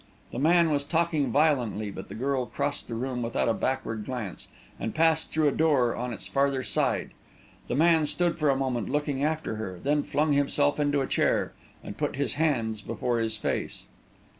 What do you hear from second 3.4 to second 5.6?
a backward glance, and passed through a